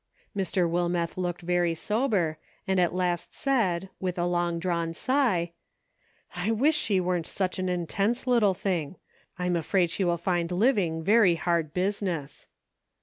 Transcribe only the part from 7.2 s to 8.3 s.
such an intense